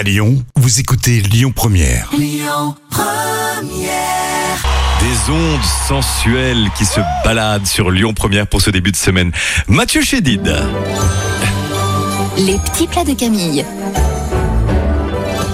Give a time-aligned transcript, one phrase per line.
[0.00, 2.08] À Lyon, vous écoutez Lyon Première.
[4.98, 9.30] Des ondes sensuelles qui se baladent sur Lyon Première pour ce début de semaine.
[9.68, 10.56] Mathieu Chédid.
[12.38, 13.62] Les petits plats de Camille.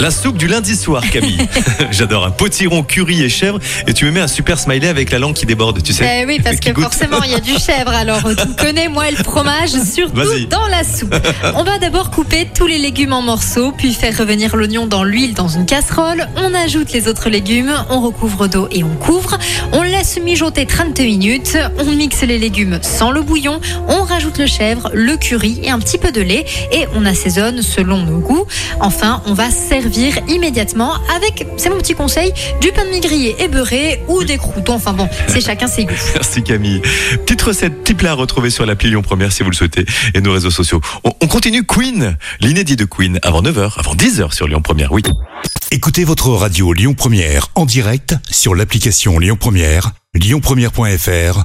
[0.00, 1.36] La soupe du lundi soir, Camille.
[1.90, 3.58] J'adore un potiron curry et chèvre.
[3.86, 6.22] Et tu me mets un super smiley avec la langue qui déborde, tu sais.
[6.22, 6.84] Eh oui, parce que goûte.
[6.84, 7.90] forcément, il y a du chèvre.
[7.90, 11.14] Alors, tu me connais, moi, et le fromage, surtout dans la soupe.
[11.54, 15.34] On va d'abord couper tous les légumes en morceaux, puis faire revenir l'oignon dans l'huile
[15.34, 16.26] dans une casserole.
[16.36, 19.38] On ajoute les autres légumes, on recouvre d'eau et on couvre.
[19.72, 21.58] On laisse mijoter 30 minutes.
[21.78, 23.60] On mixe les légumes sans le bouillon.
[23.88, 26.44] On rajoute le chèvre, le curry et un petit peu de lait.
[26.72, 28.46] Et on assaisonne selon nos goûts.
[28.80, 33.36] Enfin, on va servir immédiatement avec, c'est mon petit conseil, du pain de mie grillé
[33.38, 34.74] et beurré ou des croutons.
[34.74, 35.94] Enfin bon, c'est chacun ses goûts.
[36.14, 36.82] Merci Camille.
[37.24, 40.20] Petite recette, petit plat à retrouver sur l'appli Lyon Première si vous le souhaitez et
[40.20, 40.80] nos réseaux sociaux.
[41.04, 45.02] On, on continue Queen, l'inédit de Queen avant 9h, avant 10h sur Lyon Première, oui.
[45.70, 51.44] Écoutez votre radio Lyon Première en direct sur l'application Lyon Première, lyonpremière.fr